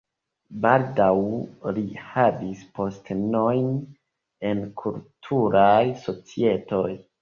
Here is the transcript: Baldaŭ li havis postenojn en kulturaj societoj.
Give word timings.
Baldaŭ 0.61 1.09
li 1.75 1.83
havis 2.15 2.65
postenojn 2.79 3.71
en 4.53 4.67
kulturaj 4.85 5.83
societoj. 6.11 6.89